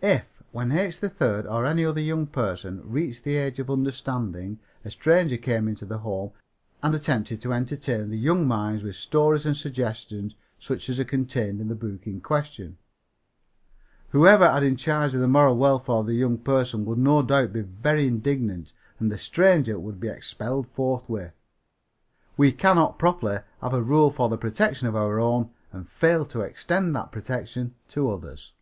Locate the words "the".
3.22-3.36, 5.84-5.98, 8.08-8.16, 11.68-11.74, 15.12-15.28, 16.06-16.14, 19.12-19.18, 24.30-24.38